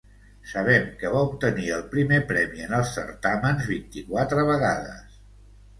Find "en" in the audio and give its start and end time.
2.69-2.75